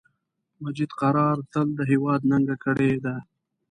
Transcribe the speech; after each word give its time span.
مجید 0.61 0.91
قرار 1.01 1.37
تل 1.51 1.67
د 1.75 1.79
هیواد 1.91 2.21
ننګه 2.29 2.55
کړی 2.63 2.91
ده 3.03 3.15